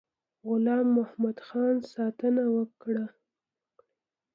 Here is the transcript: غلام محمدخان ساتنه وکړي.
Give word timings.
غلام 0.47 0.87
محمدخان 0.97 1.75
ساتنه 1.91 2.43
وکړي. 2.55 3.05